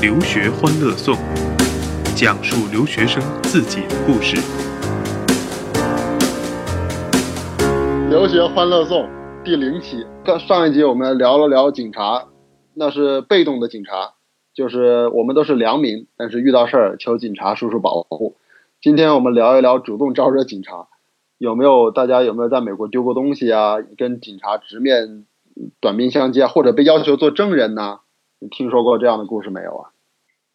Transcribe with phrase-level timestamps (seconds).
[0.00, 1.12] 留学欢乐颂》，
[2.14, 4.36] 讲述留学生自己的故事。
[8.08, 9.08] 留学欢乐颂
[9.42, 10.06] 第零期，
[10.46, 12.26] 上一集我们聊了聊警察，
[12.74, 14.12] 那是被动的警察，
[14.54, 18.36] 就是我们都是良民，但是遇到事儿求警察叔叔保护。
[18.80, 20.86] 今天我们聊一聊主动招惹警察，
[21.38, 23.78] 有没有大家有没有在美国丢过东西啊？
[23.96, 25.24] 跟警察直面
[25.80, 27.98] 短兵相接，或者被要求做证人呢？
[28.40, 29.90] 你听说过这样的故事没有啊？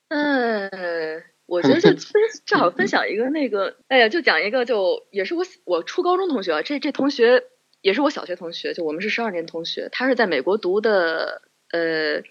[0.09, 7.43] 嗯，我觉得就 分正好分享一个那个，哎呀，就讲一个，就也是我我初高中同学，这这同学
[7.81, 11.41] 也是我小学同学，就我们是十二年同学，他是在美国读的，
[11.71, 12.21] 呃，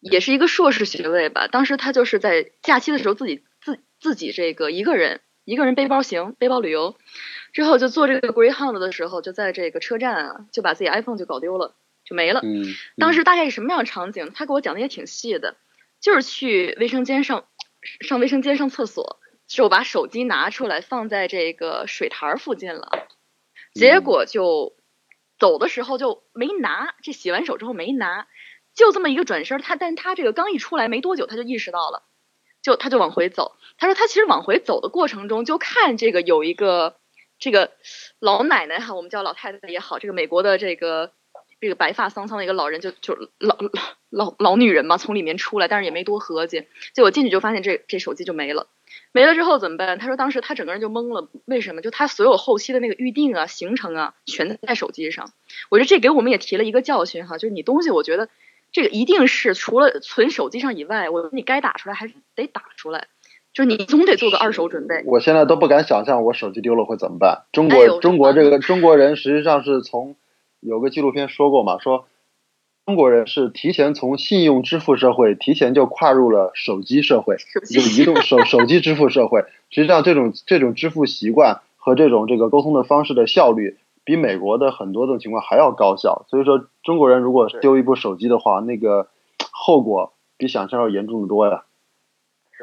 [0.00, 1.48] 也是一个硕士学位吧。
[1.48, 6.96] 当时他就是在假期的时候自己自自己这个一个人一个人背包行背包旅游，
[7.52, 11.74] 之后就坐这个 Greyhound 的时候，就在这个车站啊，就把自己 iPhone 就搞丢了。
[12.06, 12.40] 就没了。
[12.44, 12.64] 嗯，
[12.96, 14.30] 当时大概是什么样的场景？
[14.32, 15.56] 他给我讲的也挺细的，
[16.00, 17.46] 就是去卫生间上
[18.00, 23.08] 上卫生间上厕所，就把手机拿出来放在这个水台附近了，
[23.74, 24.76] 结果就
[25.36, 28.28] 走的时候就没拿，这洗完手之后没拿，
[28.72, 32.04] 就这么一个转身，他但他这个刚一出来没多久，他就意识到了，
[32.62, 33.56] 就他就往回走。
[33.78, 36.96] 他说他其实往回走的过程中，就看这个有一个
[37.40, 37.72] 这个
[38.20, 41.12] 老奶奶哈，我们叫老太太也好，这个美国的这个。
[41.60, 43.70] 这个白发苍苍的一个老人，就就老老
[44.10, 46.64] 老老女人嘛，从里面出来，但是也没多合计。
[46.92, 48.66] 结果进去就发现这这手机就没了，
[49.12, 49.98] 没了之后怎么办？
[49.98, 51.80] 他说当时他整个人就懵了，为什么？
[51.80, 55.32] 就他所有后期的那个预定啊、行程啊，全在手机上。
[55.70, 58.28] 我觉得这给我们也提了一个教训哈，就是你东西，我觉得
[58.70, 63.08] 这个一定是除了存手机上以外，我你该打出来还是得打出来，
[63.54, 65.02] 就是你总得做个二手准备。
[65.06, 67.46] 我现在都不敢想象我手机丢了会怎么办。
[67.52, 70.16] 中国中国这个中国人实际上是从。
[70.66, 72.06] 有个纪录片说过嘛，说
[72.84, 77.36] 中国人是提前从信用支付社会提前就跨入了手机社会，
[77.70, 79.44] 就移动手 手机支付社会。
[79.70, 86.26] 实际上，这种这种支付习惯和这种这个沟通的方式的效率，比美国的很多种情况还要高效。
[86.28, 89.08] 所以说，中国人如果丢一部手机的话，那个
[89.52, 91.64] 后果比想象要严重的多呀。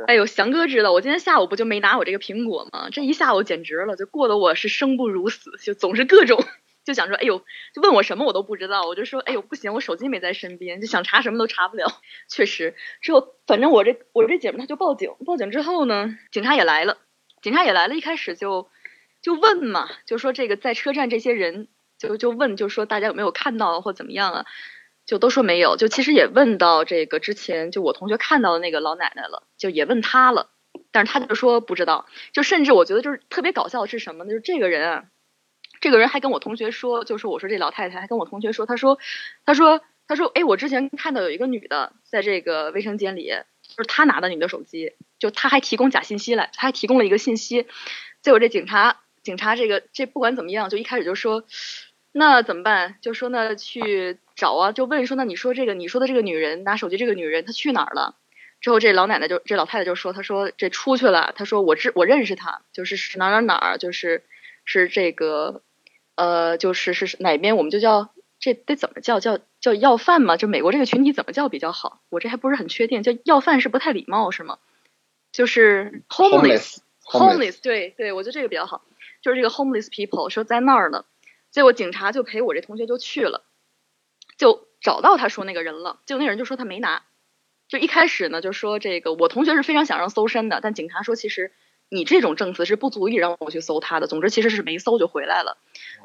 [0.07, 2.89] 哎呦，翔哥知道，我今天下午不就没拿我这个苹果吗？
[2.91, 6.43] 这一下午简直了，就过得我是生不如死，就总是各种。
[6.83, 7.39] 就想说，哎呦，
[7.73, 11.87] 就问我什么我都不知道，我就说，哎呦，不行，我手机没在身边，就想查什么都查不了。
[12.27, 16.97] 确实，之后反正我这我这姐们她就报警，报警之后呢，警察也来了，
[17.41, 18.69] 警察也来了，一开始就
[19.21, 24.45] 就问嘛，就说这个在车站这些人就就问，就说大家有没有看到或怎么样啊？
[25.05, 30.49] 就都说没有，就其实也问到这个之前就我同学看到的那个老奶奶了，就也问她了，
[30.91, 34.29] 但是她就说不知道，就甚至我觉得就是特别搞笑的是什么呢？
[34.29, 35.05] 就是这个人啊。
[35.83, 38.97] 这个人还跟我同学说，就是我说这老太太还跟我同学说，他说，
[39.45, 43.27] 他说，他说，哎，我之前看到有一个女的在这个卫生间里，
[43.75, 47.67] 就是她拿的你的手机，就她还提供假信息来，她还提供了一个信息，
[48.21, 51.43] 结果这警察，警察这个这不管怎么样，就一开始就说，
[52.13, 52.95] 那怎么办？
[53.01, 58.15] 就说那去找啊，就问说那你说这个你说的这个女人拿手机这个女人她去哪儿了？
[58.61, 64.23] 之后这老奶奶就这老太太就说，她说这出去了，她说我知我认识她，就是是哪哪哪儿，就是
[64.63, 65.61] 是这个。
[66.15, 70.37] 呃，就是是哪边我们就叫这得怎么叫叫叫要饭嘛？
[70.37, 72.01] 就美国这个群体怎么叫比较好？
[72.09, 74.59] 我这还不是很确定，叫要饭是不太礼貌是吗？
[75.31, 78.83] 就是 homeless，homeless，对对，我觉得这个比较好。
[79.21, 81.05] 就是这个 homeless people 说在那儿呢，
[81.49, 83.43] 结果警察就陪我这同学就去了，
[84.37, 87.03] 就找到他说那个人了，结果那人就说他没拿，
[87.67, 91.51] 就一开始呢就说这个我同学是非常想让搜身的，但警察说其实。
[91.93, 94.07] 你这种证词是不足以让我去搜他的。
[94.07, 95.57] 总之，其实是没搜就回来了。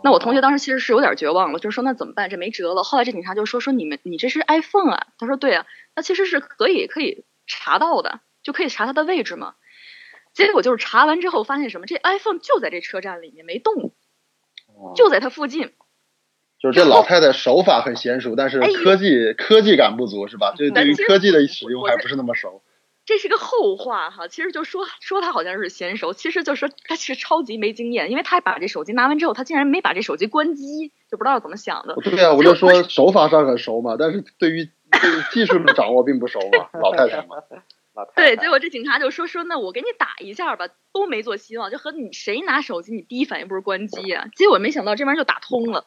[0.05, 2.29] 那我同学当时其实是有点绝望了，就是说那怎么办？
[2.29, 2.83] 这没辙了。
[2.83, 5.07] 后来这警察就说说你们你这是 iPhone 啊？
[5.19, 5.67] 他说对啊，
[5.97, 9.55] 那其实是可以可以查到的，就可以查他的位置嘛。
[10.35, 11.87] 结果就是查完之后发现什么？
[11.87, 13.93] 这 iPhone 就在这车站里面没动，
[14.95, 15.73] 就在他附近。
[16.61, 20.53] 就是这老太太手法很娴熟，但是科技科技感不足是吧？
[20.55, 22.63] 对对于科技的使用还不是那么熟。
[23.09, 31.95] 这是个后话哈，其实就说说他好像是娴熟，其实就说他是超级没经验，因为他把这手机拿完之后，他竟然没把这手机关机，就不知道怎么想的。
[31.95, 34.69] 对啊，我就说手法上很熟嘛，但是对于
[35.33, 37.37] 技术的掌握并不熟嘛，老太太嘛。
[38.15, 44.27] 对，结果这警察就说说那我给你打一下吧，都没做希望，就和你谁拿手机，你第一反应不是关机啊？
[44.37, 45.87] 结果没想到这玩意儿就打通了，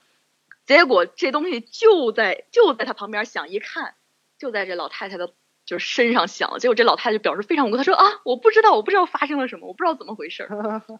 [0.66, 3.94] 结果这东西就在就在他旁边响，一看
[4.40, 5.30] 就在这老太太的。
[5.72, 10.46] 就是身上响，结果这老太太就表示非常无辜，她说啊，我不知道，我不知道发生了什么，我不知道怎么回事。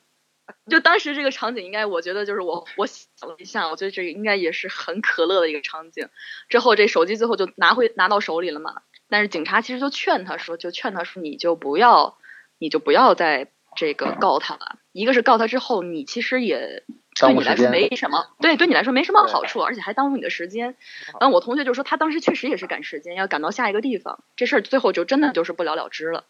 [0.72, 6.08] 就当时这个场景，应该我觉得就是我我想了一下，我觉得这个应该也是很可乐的一个场景。
[6.48, 8.82] 之后这手机最后就拿回拿到手里了嘛。
[9.10, 12.18] 但是警察其实就劝他说，就劝他说，你就不要，
[12.60, 14.78] 你就不要再这个告他了。
[14.94, 16.86] 一个是告他之后，你其实也
[17.28, 20.76] 对你来说没什么，对，对你来说没什么好处，而且还耽误你的时间。
[21.20, 26.26] 然后我同学就说，他当时确实也是赶时间，要赶到下一个地方，这事儿最后就真的就是不了了之了。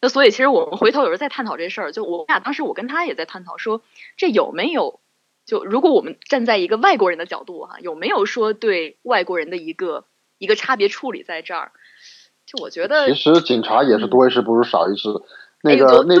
[0.00, 3.82] 那所以其实我们回头有时候在探讨这事儿，就我俩当时我跟他也在探讨说，
[4.16, 5.00] 这有没有
[5.46, 10.04] 就如果我们站在一个外国人的角度哈，有没有说对外国人的一个
[10.38, 11.72] 一个差别处理在这儿？
[12.46, 15.08] 就我觉得，其实警察也是多一事不如少一事。
[15.62, 16.14] 那个那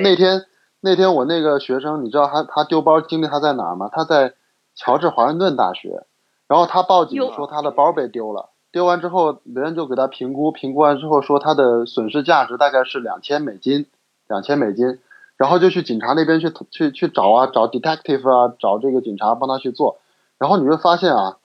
[0.00, 0.46] 那天
[0.80, 3.90] 那天我那个学生，你知道他他丢包经历他在哪儿吗？
[3.92, 4.34] 他在
[4.76, 6.06] 乔治华盛顿大学，
[6.46, 8.50] 然后他报警说他的包被丢了。
[8.70, 13.86] 丢完之后，别人就给他评估，评估完之后说他的损失价值大概是两千美金，
[14.28, 15.00] 两千美金。
[15.36, 19.98] 然后就去警察那边去去去找啊，找 detective 啊，找这个警察帮他去做。
[20.38, 21.38] 然后你会发现啊，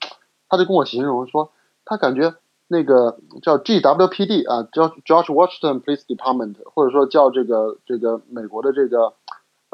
[0.48, 1.50] 他就跟我形容说，
[1.84, 2.34] 他感觉。
[2.66, 9.12] 那个叫 GWPD 啊，叫 George Washington Police Department，或者说叫这个这个美国的这个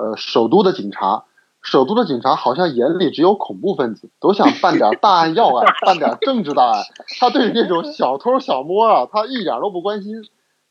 [0.00, 1.24] 呃首都的警察，
[1.62, 6.82] 首都的警察好像眼里只有恐怖分子，都想办点大案要案，办点政治大案。
[7.18, 10.14] 他对于那种小偷小摸啊，他一点都不关心，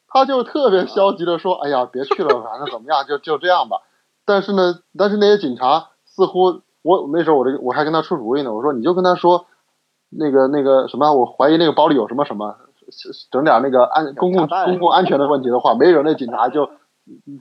[0.07, 3.77] 他就特别消极的说：“哎呀，别去了，反正怎么样，就就这样吧。”
[4.25, 9.45] 但是呢，但是那些警察似乎，我那时候我这个我还跟他出主意呢，我说你就跟他说。
[10.11, 12.55] 那个那个什么，我怀疑那个包里有什么什么，
[13.29, 16.67] 整点那个安公共公共安全的问题的话，没准那警察就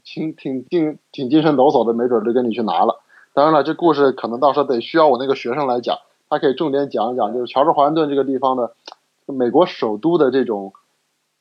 [0.04, 3.00] 挺挺精挺精神抖擞的，没准就跟你去拿了。
[3.34, 5.98] 当然了，这故事可能到时候得需要我那个学生来讲，
[6.28, 8.72] 他可以重点讲一讲，就是乔治华盛顿这个地方的
[9.26, 10.72] 美国首都的这种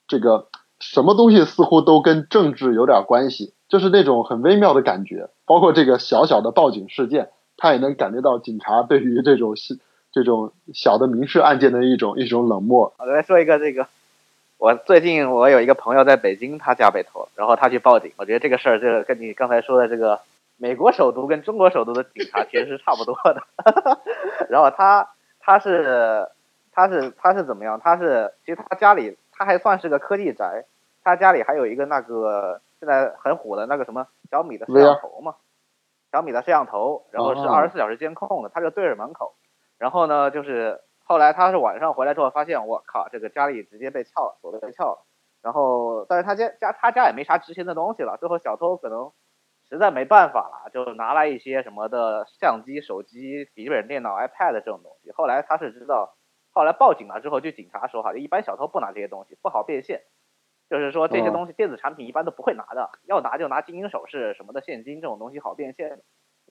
[0.08, 0.48] 这个
[0.80, 5.30] 什么东西似乎都跟政治有点关系，就是那种很微妙的感觉。
[5.46, 9.56] 包括这个小小的报警事件，他也能感觉到警察对于这种
[10.12, 12.94] 这种小的民事案件的一种一种冷漠。
[13.00, 13.88] 我来说一个这个，
[14.58, 18.12] 我最近我有一个朋友在北京，他家被偷了，然后他去报警。
[18.18, 20.20] 我觉得这个事儿，就是跟你刚才说的这个
[20.58, 23.44] 美国首都跟中国首都的警察其实是差不多的。
[24.50, 25.10] 然后他
[25.40, 26.28] 他是
[26.72, 27.80] 他是他是怎么样？
[27.80, 30.66] 他是其实他家里他还算是个科技宅，
[31.04, 35.36] 他家里还有一个那个现在很火的那个什么小米的摄像头嘛，
[36.12, 39.36] 小米的摄像头，然后是二十四小时监控的，他就对着门口。
[39.78, 45.06] 然后呢，就是后来他是晚上回来之后发现，我靠，这个家里直接被撬了，锁都被撬了。
[45.42, 48.18] 然后，但是他家家他家也没啥值钱的东西了。
[48.18, 49.14] 最后小偷可能
[49.70, 55.12] 实在没办法了，就拿来一些什么的相机、手机、笔记本电脑、iPad 这种东西。
[55.12, 56.18] 后来他是知道，
[56.52, 60.02] 后来报警了之后，就警察说哈，一般小偷不拿这些东西，不好变现。
[60.70, 66.02] 就是说这些东西电子产品一般都不会拿的，要拿就拿金银首饰什么的现金这种东西好变现。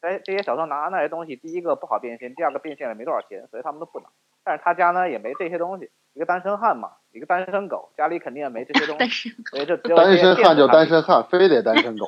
[0.01, 4.07] 哎，这些小偷拿那些东西，第一个不好变现，第二个变现了没多少钱，所以他们都不拿。
[4.47, 12.07] 但是他家呢也没这些东西，一个单身汉嘛，一个单身狗，家里肯定也没这些东西，所以就只有单身汉就单身汉，非得单身狗，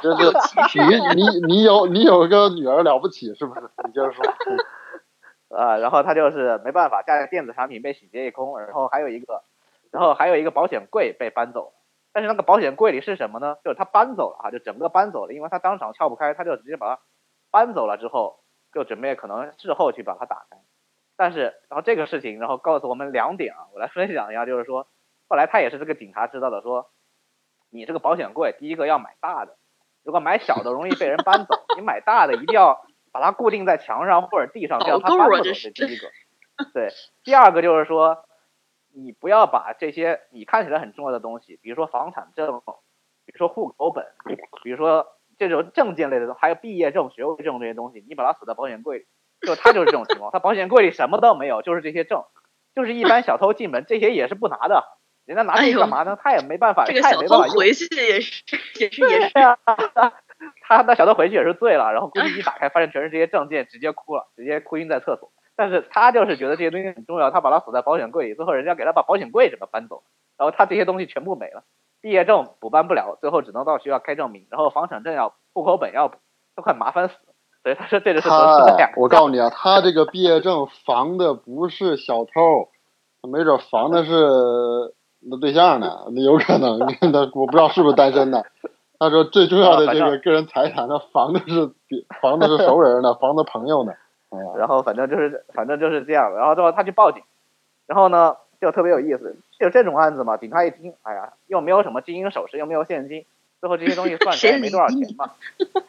[0.00, 3.60] 这是你你你有你有个女儿了不起是不是？
[3.84, 4.24] 你接着说。
[5.50, 9.42] 啊，然后他就是没办法，家里电子产品被洗劫一空，然后还有一个，
[9.90, 11.72] 然后还有一个保险柜被搬走了。
[12.12, 13.56] 但是那个保险柜里是什么呢？
[13.64, 17.02] 就是他搬走了哈，就整个搬走了，因为他当场撬不开，他就直接把它。
[17.52, 20.56] 搬走了之后，就准备可能事后去把它打开，
[21.20, 24.86] 但是然后这个事情，然后告诉我们两点啊，我来分享一下，就是说，
[25.28, 26.88] 后来他也是这个警察知道的，说，
[27.68, 29.58] 你这个保险柜，第一个要买大的，
[30.02, 32.80] 如果买小的容易被人搬走，你买大的一定要
[33.12, 35.42] 把它固定在墙上或者地上，这样他搬不走。
[35.42, 36.08] 这是第一个。
[36.72, 36.88] 对，
[37.22, 38.24] 第二个就是说，
[38.94, 42.62] 你不要把这些你看起来很重要的东西，比如说房产证，
[43.26, 44.06] 比如说户口本，
[44.62, 45.06] 比如说。
[45.38, 49.06] 这种证件类的，还有毕业证、学位证这些东西，你把它锁在保险柜里，
[49.46, 52.24] 就他就是这种情况，他保险柜里什么都没有，就是这些证，
[52.74, 54.84] 就是一般小偷进门这些也是不拿的，
[55.26, 56.18] 人家拿这些干嘛呢？
[56.22, 58.44] 他也没办法，他也没办法回去也是
[58.80, 59.56] 也是也是啊，
[60.62, 65.30] 他那小偷回去也是醉了，然后估计一打开发现全是这些证件，直接哭了，直接哭晕在厕所。
[65.56, 70.02] 但是他就是觉得这些东西很重要，他把它锁在保险柜里，最后人家给他把保险柜什么搬走，
[70.38, 71.64] 然后他这些东西全部没了。
[72.00, 76.16] 毕业证补办不了，最后只能到学校开证明，然后房产证要户口本要补，
[76.56, 77.29] 都快麻烦死了。
[77.62, 82.68] 所以他说这个是他，我告诉你啊，他这个毕业证防的不是小偷，
[83.28, 84.12] 没准防的是
[85.20, 86.78] 那对象呢，那有可能，
[87.12, 88.46] 那我不知道是不是单身的。
[88.98, 91.72] 他说最重要的这个个人财产，他防的是
[92.20, 93.92] 防的是熟人呢，防的朋友呢。
[94.56, 97.22] 然后反正就是反正就是这样，然后之后他去报警，
[97.86, 98.36] 然后呢？
[98.60, 103.24] 就特别有意思，就这种案子嘛，警察一听，哎呀，又没有什么金银首饰，又没有现金，
[103.60, 105.32] 最后这些东西算起来也没多少钱嘛，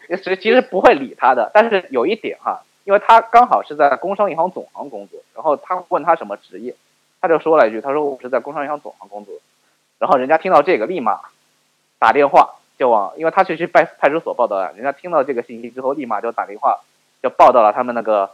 [0.07, 1.49] 其实其实不会理他的。
[1.53, 6.75] 但是有一点哈，因为他刚好是在工商银行总行工作，然后他问他什么职业，
[7.21, 9.33] 他就说了一句，他说我是在工商银行总行工作。
[9.99, 11.21] 然后人家听到这个，立马
[11.97, 16.81] 打电话就往，因为他是去派派出所报道的，人家听到这个信息之后，立马就打电话
[17.23, 18.31] 就报到了他们那个，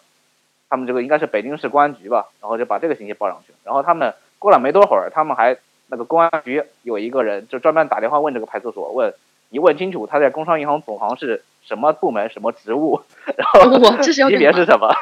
[0.70, 3.53] 他们这个应该是北京市公安局吧，然后就把这个信息报上去。
[3.63, 5.58] 然后他们过了没多会儿，他们还
[5.89, 9.13] 那个公安局有一个人就专门打电话问这个派出所，问
[9.49, 13.01] 你问清楚他在工商银行总行是什么部门、什么职务，
[13.35, 14.93] 然后级别是什么。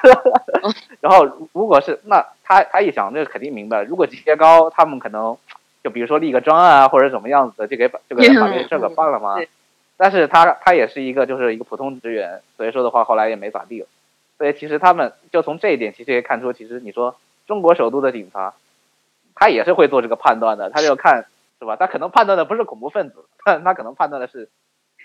[1.01, 5.37] 然后如果是那他他一想，这个肯定明白，如果级别高，他们可能。
[5.83, 9.35] 就比如说立个专案啊，或者怎么样子的，就给把就给把这事给办了嘛？
[9.97, 13.87] 但是他他也是一个就是一个普通职员，所以说的话后来也没咋地了。
[14.39, 18.55] 所以其实他们就从这一点其实也看出，其实你说中国首都的警察，
[19.35, 21.25] 他也是会做这个判断的，他就看
[21.59, 21.75] 是吧？
[21.75, 24.49] 他可能判断的不是恐怖分子，但他可能判断的是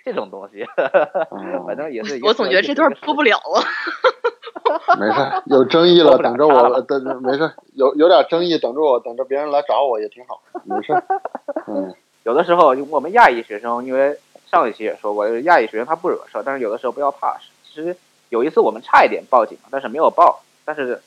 [0.05, 0.67] 这种东西。
[1.67, 2.19] 反正也是。
[2.25, 3.63] 我总觉得这段播不了啊。
[4.99, 6.81] 没事，有争议了，等着我。
[6.83, 10.43] 等没事，有有点争议，等着我，等着别人来找我也挺好。
[10.65, 10.93] 没事。
[11.67, 14.17] 嗯，有的时候我们亚裔学生，因为
[14.47, 17.37] 上一期也说过，就是亚裔学生他不惹事，但是有的时候不要怕。
[17.65, 17.97] 其实
[18.29, 20.41] 有一次我们差一点报警，但是没有报。
[20.65, 21.01] 但是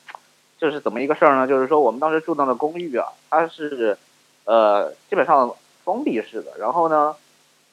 [0.58, 1.46] 就是怎么一个事儿呢？
[1.46, 3.96] 就是说我们当时住到的公寓啊，它是
[4.44, 7.16] 呃基本上封闭式的，然后呢。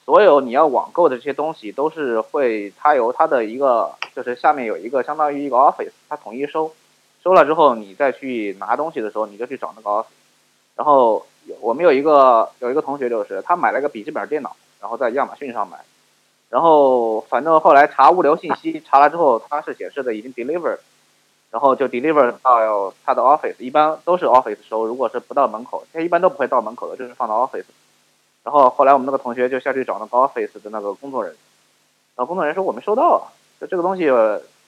[0.03, 6.73] 所有你要网购的这些东西都是会，它由它的一个就是下面有一个相当于一个 office，它统一收，
[7.23, 10.05] 收了之后你再去拿东西的时候，你就去找那个 office。
[10.75, 11.25] 然后
[11.61, 15.77] 我们有一个有一个同学就是他买了个笔记本电脑，然后在亚马逊上买，
[16.49, 20.79] 然后反正后来查物流信息查了之后，它是显示的已经 deliver，
[21.51, 27.65] 然后就 deliver 到他的 office，一般都是 office 收，如果是不到门口，他一般都不会到门口的，就是放到 office。
[28.43, 31.39] 然后后来我们那个同学就下去找那个 office 的那个工作人员，
[32.15, 33.29] 然后工作人员说我没收到啊，
[33.60, 34.08] 就这个东西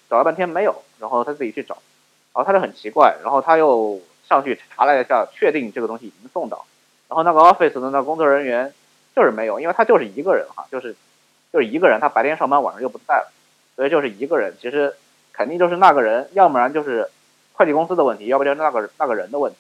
[0.09, 1.77] 找了半天没有，然后他自己去找，
[2.33, 6.65] 然后他就很奇怪，然后他又上去查了一下，确定这个东西已经送到，
[7.07, 8.73] 然后那个 office 的那工作人员
[9.15, 10.95] 就是没有，因为他就是一个人哈，就是
[11.53, 13.31] 就是一个人，他白天上班晚上又不在了，
[13.75, 14.95] 所以就是一个人，其实
[15.33, 17.09] 肯定就是那个人，要不然就是
[17.53, 19.57] 快递公司的问题，要不就是那个那个人的问题。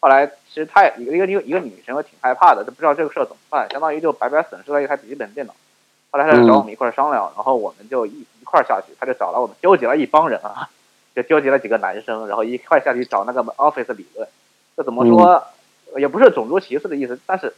[0.00, 5.54] 后来其实他也一个一个一个女生，也挺害怕的，都不知道这个事儿怎么办，相当于就白白损失了一台笔记本电脑。
[6.10, 10.68] 后来他就找我们一块儿商量，然后我们就一一块儿下去，他就找了我们纠集了一帮人啊，
[11.14, 14.26] 就纠集了几个男生，然后一块下去找那个 Office 理论。
[14.76, 15.46] 这怎么说？
[15.96, 17.52] 也不是种族歧视的意思，但是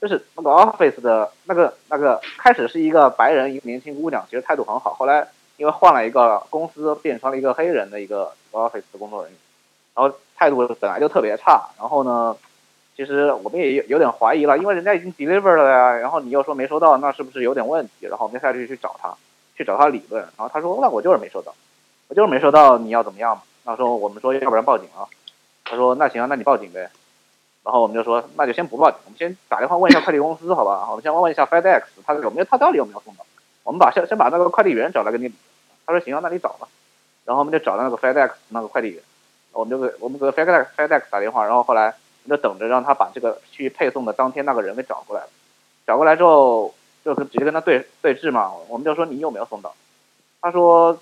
[0.00, 4.94] 就是那个 Office 的那个那个开始是一个白人一个年轻姑娘，其实态度很好。
[4.94, 9.38] 后来因为换了一个公司，变成了一个黑人的一个 Office 的工作人员，
[9.94, 10.14] 然后。
[10.36, 12.36] 态度本来就特别差，然后呢，
[12.96, 18.06] 其实我们也有有点怀疑了，因为人家已经 deliver 了呀，然后你又说没收到，那是不是有点问题？
[18.08, 19.14] 然后我们下去去找他，
[19.56, 21.54] 去找他理论，然后他说那我就是没收到，
[22.08, 23.40] 我就是没收到，你要怎么样？
[23.62, 25.06] 那时候我们说要不然报警啊，
[25.64, 26.90] 他说那行啊，那你报警呗，
[27.62, 30.88] 然后我们就说那就先不报警，我们先打电话问一下快递公司，好吧？
[30.90, 33.24] 我们先问一下 FedEx，他有没有他到底有没有送到？
[33.64, 35.32] 我们把先先把那个快递员找来给你，
[35.84, 36.68] 他说行啊，那你找吧，
[37.24, 39.02] 然后我们就找到那个 FedEx 那个快递员。
[39.52, 41.94] 我们就给我们给 FedEx FedEx 打电话，然后后来
[42.28, 45.22] 就等着让他把这个去配送的当天那个人给找过来。
[45.86, 48.52] 找过来之后，就直接跟他对对峙嘛。
[48.68, 49.74] 我们就说你有没有送到？
[50.40, 50.98] 他说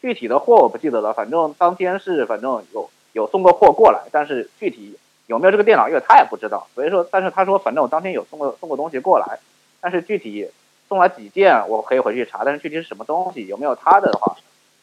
[0.00, 4.96] 具体的货我不记得了，反正当天是反正有有送过货过来，但是具体
[5.26, 6.68] 有没有这个电脑，因为他也不知道。
[6.74, 9.40] 所以说，但是他说反正我当天有送过送过东西过来，
[9.80, 10.48] 但是具体
[10.88, 14.36] 送了几件我可以回去查，但是具体是什么东西有没有他的的话，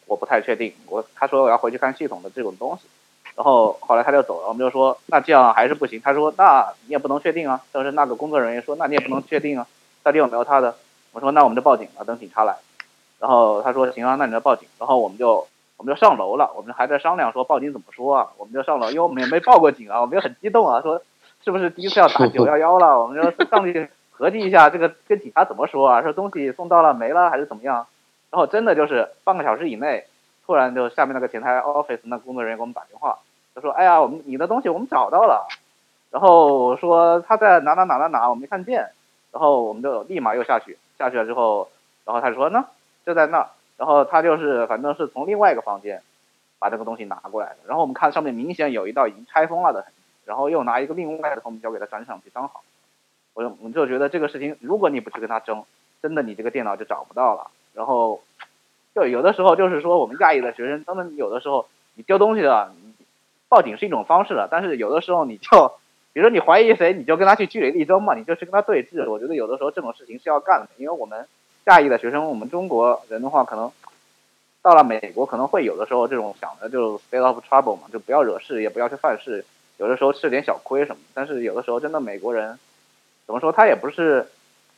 [0.06, 0.74] 我不太确定。
[0.88, 2.84] 我他说我要回去看系统的这种东西。
[3.36, 6.00] 然后后来他就走了，我们就说那这样还是不行。
[6.00, 7.60] 他说那你也不能确定啊。
[7.72, 9.68] 但是那个工作人员说那你也不能确定啊，
[10.04, 10.74] 到底有没有他的？
[11.12, 12.56] 我说那我们就报警了，等警察来。
[13.20, 14.68] 然后他说行啊，那你就报警。
[14.80, 15.46] 然后我们就
[15.76, 18.30] 我们就上楼了，我们还在商量说报警怎么说啊。
[18.38, 21.02] 我们就上楼，因为我们也没报过警啊，我们就很激动啊，说
[21.44, 23.02] 是不是第一次要打 九幺幺了？
[23.02, 26.02] 我们就上去合计一下这个跟警察怎么说啊？
[26.02, 27.86] 说东西送到了没了还是怎么样？
[28.32, 30.06] 然后真的就是半个小时以内。
[30.46, 33.18] 突然就下面那个前台 office 那工作人员给我们打电话，
[33.56, 35.48] 他说：“哎呀，我们你的东西我们找到了，
[36.12, 38.92] 然后说他在哪哪哪哪哪，我没看见。”
[39.34, 41.68] 然后我们就立马又下去，下去了之后，
[42.06, 42.64] 然后他说：“呢，
[43.08, 46.04] 就在那儿。”然后他就是反正是从另外一个房间
[46.60, 47.58] 把这个东西拿过来的。
[47.66, 52.62] 然后我们看上面明显有一道已经拆封了的痕迹，然后又拿一个另外的封条给他粘上去，粘好。
[53.36, 55.64] 我就我就觉得这个事情，如果你不去跟他争，
[56.02, 57.52] 真的你这个电脑就找不到了。
[57.76, 58.24] 然后。
[58.96, 61.66] 就有的时候就是说，我们亚裔的学生，他们有的时候
[61.96, 62.74] 你丢东西了，
[63.50, 64.48] 报警是一种方式了。
[64.50, 65.68] 但是有的时候你就
[66.14, 69.12] 比如说你怀疑谁，你就跟他去据理力争嘛，你就去跟他对峙。
[69.12, 71.28] 我觉得有的时候这种事情是要干的，因为我们
[71.66, 73.70] 亚裔的学生，我们中国人的话，可能
[74.62, 79.44] 到了美国可能会有的时候这种想的就 stay off trouble 嘛，就不要惹事，也不要去犯事，
[79.76, 81.02] 有的时候吃点小亏什么。
[81.14, 82.58] 但是有的时候真的美国人
[83.26, 84.28] 怎么说，他也不是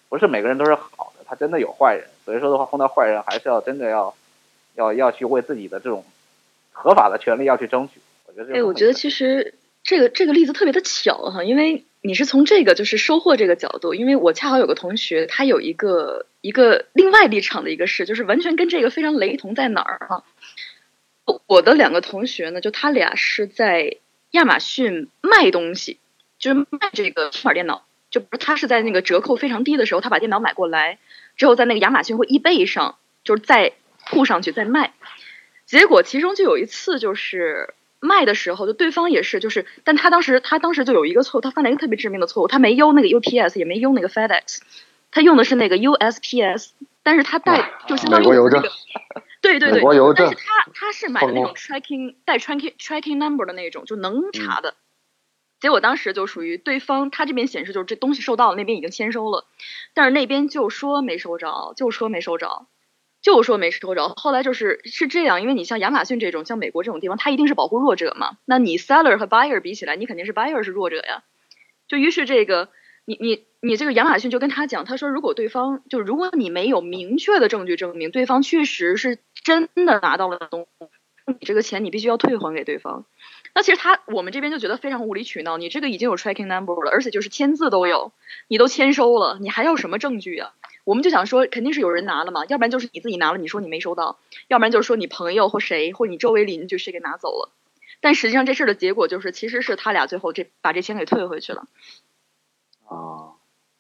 [0.09, 2.07] 不是每个人都是好的，他真的有坏人。
[2.25, 4.15] 所以说的话，碰到坏人还是要真的要
[4.75, 6.05] 要要去为自己的这种
[6.71, 8.01] 合法的权利要去争取。
[8.25, 9.53] 我觉得，哎，我觉得其实。
[9.83, 20.25] 这个这个例子特别的巧哈，因为你是从这个就是收获这个角度，因为我恰好有个同学，他有一个一个另外立场的一个事，就是完全跟这个非常雷同，在哪儿哈？
[21.45, 23.95] 我的两个同学呢，就他俩是在
[24.31, 25.99] 亚马逊卖东西，
[26.37, 30.99] 就是卖这个平板电脑，就不是他是在那个折扣非常低的时候，他把电脑买过来
[31.35, 33.73] 之后，在那个亚马逊或易贝上，就是再
[34.07, 34.93] 铺上去再卖，
[35.65, 37.73] 结果其中就有一次就是。
[37.99, 44.59] 卖的时候，就对方也是，就是，但他当时他当时就有一个错误，他犯了一个特别致命的错误，他没用那个 UPS，也没用那个 FedEx，
[45.09, 46.69] 他用的是那个 USPS，
[47.01, 48.69] 但是他带就相当于那个，
[49.41, 49.81] 对对对，
[50.15, 54.75] 但是他他是买的那种 tracking 带 tracking tracking number 的那种，就能查的，
[55.59, 59.45] 结果当时就属于对方他这边显示就是这东西收到了，那边已经签收了，
[59.93, 62.67] 但是那边就说没收着，就说没收着。
[63.19, 68.37] 就说没收着，后来就是是这样，因为你像亚马逊这种，像美国这种地方，它一定是保护弱者嘛。
[68.45, 71.23] 那你 seller 和 buyer 比起来，你肯定是 buyer 是弱者呀。
[71.87, 72.69] 就于是这个，
[73.05, 80.67] 你你你这个亚马逊就跟他讲，他说如果对方就如果你没有明确的证据证明对方确实是真的拿到了东，
[81.25, 83.05] 你这个钱你必须要退还给对方。
[83.57, 88.11] 那其实他我们这边就觉得非常无理取闹，你这个已经有 tracking number 了，而且就是签字都有，
[88.47, 90.53] 你都签收了，你还要什么证据啊？
[90.83, 97.49] 我们就想说，肯定是有人拿了嘛，要不然就是你自己拿了，你说你没收到，要不然就是说你朋友或谁或你周围邻居谁给拿走了。
[97.99, 101.65] 但实际上这事儿的结果就是，其实是他俩最后这把这钱给退回去了。
[102.85, 103.36] 啊，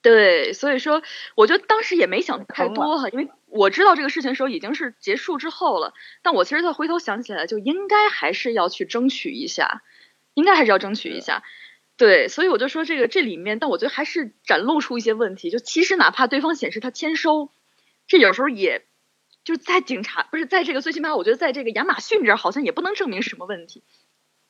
[0.07, 1.03] 对，所以说
[1.35, 5.93] 我觉得当时也没想太多哈，因为我知道这个事情的时候已经是结束之后了。
[6.21, 9.83] 但我其实再回头想起来，就应该还是要去争取一下，
[10.33, 11.43] 应该还是要争取一下。
[11.97, 15.49] 对，所以我就说这个这里面，但我觉得还是展露出一些问题。
[15.49, 17.51] 就其实哪怕对方显示他签收，
[18.07, 18.85] 这有时候也
[19.43, 23.83] 就在警察不是在这个最起码，我觉得在这个亚马逊这儿好像也不能证明什么问题。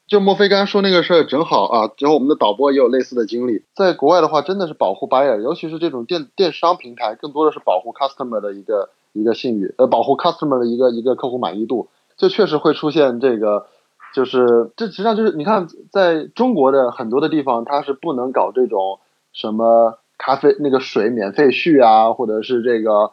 [0.07, 3.63] 就莫非刚刚说那个事儿正好啊，然后我们的导播也有类似的经历。
[3.75, 13.67] 在国外的话，真的是保护 buyer，尤其是这种电电商平台，更多的是保护 customer 的一个一个信誉，呃，保护 customer 的一个一个客户满意度，就确实会出现这个。
[14.15, 18.99] 就是这实际上就是你看，在中国的很多的地方，它是不能搞这种
[19.33, 23.11] 什么咖啡那个水免费续啊，或者是这个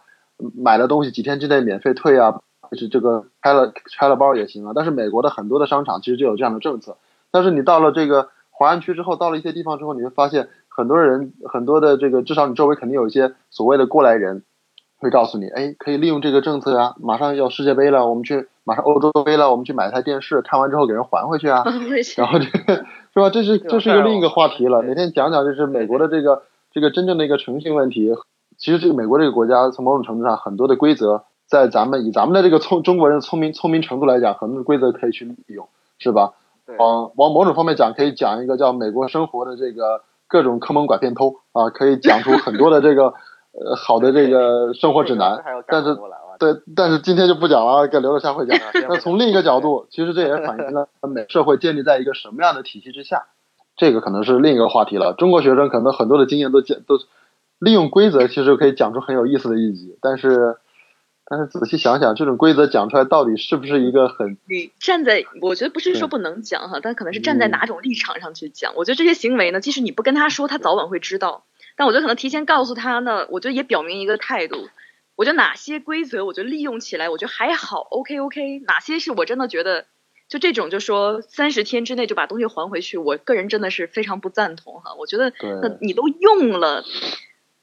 [0.56, 4.72] 买了东西几天之内免费退啊，就是这个拆了拆了包也行啊。
[4.74, 6.96] 但是美国的很多的商场其实就有这样的政策。
[7.30, 14.42] 但是你到了这个华安区之后，到了一些地方之后，你会发现很多人很多的这个至少你周围肯定有一些所谓的过来人。
[14.96, 21.62] 会告诉你，哎，可以利用这个政策呀，马上要世界杯了，我们去马上欧洲杯了，我们去买台电视，看完之后给人还回去啊。
[22.16, 23.28] 然后这个是吧？
[23.28, 24.80] 这是这是一个另一个话题了。
[24.80, 28.14] 哪天讲讲就是美国的这个这个真正的一个诚信问题。
[28.56, 36.32] 其实这个美国这个国家从某种程度上很多的规则，在咱们以咱们的这个聪中国人聪明聪明程度来讲，很多规则可以去利用，是吧？
[36.78, 43.14] 往往某种方面讲，可以讲一个叫美国生活的这个各种坑蒙拐骗偷啊，可以讲出很多的这个。
[43.56, 45.96] 呃，好的这个生活指南， 但是
[46.40, 48.58] 对，但是今天就不讲了，给留着下回讲。
[48.90, 53.26] 那从另一个角度，其实这也反映了美社会建立在一个什么样的体系之下，
[53.76, 55.12] 这个可能是另一个话题了。
[55.12, 56.98] 中国学生可能很多的经验都讲都
[57.60, 59.96] 利用规则，其实可以讲出很有意思的一集。
[60.02, 60.56] 但是，
[61.26, 64.36] 但是仔细想想，这种规则讲出来到底是不是一个很？
[64.46, 68.74] 你站在，我觉得不是说不能讲哈，但可能是站在哪种立场上去讲。
[68.76, 71.44] 我觉得这些行为呢，即使你不跟他说，他早晚会知道。
[71.76, 74.68] 但我觉得可能提前告诉他呢，我觉得也表明一个态度。
[75.16, 78.58] 我觉得哪些规则，我觉得利用起来，我觉得还好，OK OK。
[78.66, 79.86] 哪些是我真的觉得，
[80.28, 84.94] 就这种就说三十天之内就把东西还回去，我个人真的是非常不赞同哈。
[84.98, 85.32] 我觉得，
[85.62, 86.84] 那你都用了，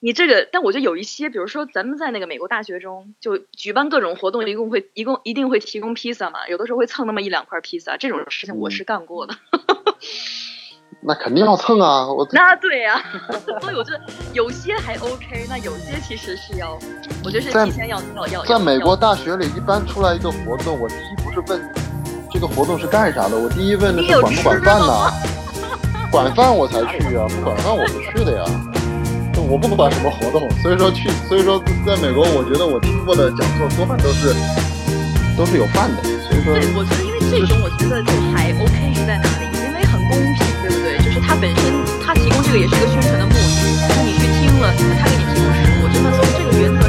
[0.04, 9.36] 你这个，但我觉得有一些，比如说咱们在那个美国大学中，就举办各种活动，一共会一共一定会提供披萨嘛，有的时候会蹭那么一两块披萨，这种事情我是干过的。
[11.04, 12.12] 那肯定要蹭啊！
[12.12, 13.02] 我 那对呀，
[13.62, 14.02] 所以我觉得
[14.34, 16.78] 有些还 OK，那有些其实是要，
[17.24, 18.46] 我觉得是提前要要要。
[18.46, 21.74] 在美国大学里，一般出来一个活动，我第一不是问
[22.32, 25.12] 这个活动是干啥的，我第一问的是管不管饭呢？
[26.12, 28.71] 管饭我才去啊，不管饭我不去的呀。
[29.52, 34.32] 我不管什么活动，所以说去，所以说在美国，我觉得我听过的讲座多半都是
[35.36, 36.56] 都是有饭的，所以说。
[36.56, 39.52] 对，我觉得因为这种，我觉得就还 OK 是在哪里？
[39.68, 40.40] 因为很公平。
[40.64, 40.96] 对不对？
[41.04, 41.68] 就是他本身
[42.00, 44.72] 他提供这个也是一个宣传的目的，就是你去听了，
[45.04, 46.81] 他给你提供食物，真的从这个原则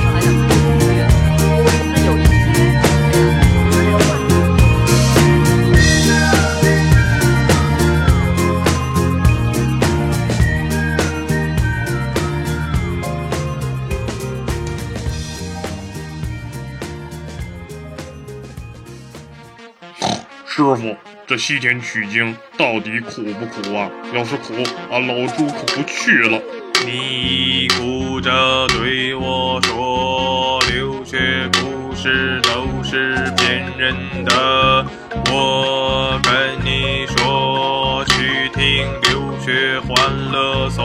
[20.62, 20.96] 师傅
[21.27, 23.90] 这西天取经到底苦不苦啊？
[24.14, 24.55] 要是苦
[24.92, 26.40] 俺老猪可不去了。
[26.87, 28.31] 你哭着
[28.68, 34.87] 对我说留学故事都是骗人的。
[35.33, 36.33] 我跟
[36.64, 40.85] 你说去听留学欢乐颂